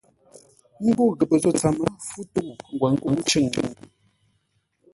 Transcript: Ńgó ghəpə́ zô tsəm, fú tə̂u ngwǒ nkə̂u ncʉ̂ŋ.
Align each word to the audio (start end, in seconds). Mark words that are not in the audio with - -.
Ńgó 0.87 1.03
ghəpə́ 1.17 1.37
zô 1.41 1.51
tsəm, 1.57 1.75
fú 2.07 2.19
tə̂u 2.33 2.47
ngwǒ 2.73 2.87
nkə̂u 2.93 3.09
ncʉ̂ŋ. 3.19 3.45